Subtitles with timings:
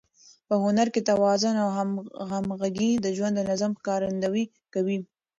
[0.47, 1.69] په هنر کې توازن او
[2.31, 4.97] همغږي د ژوند د نظم ښکارندويي کوي.